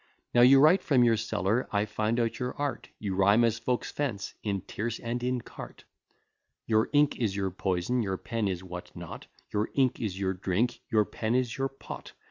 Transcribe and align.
Now 0.33 0.41
you 0.41 0.59
write 0.59 0.81
from 0.81 1.03
your 1.03 1.15
cellar, 1.15 1.67
I 1.71 1.85
find 1.85 2.19
out 2.19 2.39
your 2.39 2.55
art, 2.57 2.89
You 2.97 3.13
rhyme 3.13 3.43
as 3.43 3.59
folks 3.59 3.91
fence, 3.91 4.33
in 4.41 4.61
tierce 4.61 4.97
and 4.97 5.21
in 5.21 5.41
cart: 5.41 5.83
Your 6.65 6.89
ink 6.91 7.17
is 7.17 7.35
your 7.35 7.51
poison, 7.51 8.01
your 8.01 8.17
pen 8.17 8.47
is 8.47 8.63
what 8.63 8.95
not; 8.95 9.27
Your 9.53 9.69
ink 9.75 9.99
is 9.99 10.19
your 10.19 10.33
drink, 10.33 10.79
your 10.89 11.05
pen 11.05 11.35
is 11.35 11.55
your 11.55 11.69
pot. 11.69 12.13